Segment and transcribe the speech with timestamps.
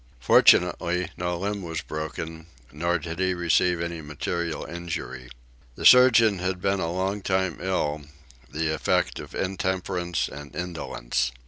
[0.19, 5.29] Fortunately no limb was broken nor did he receive any material injury.
[5.75, 8.01] The surgeon had been a long time ill,
[8.49, 11.31] the effect of intemperance and indolence.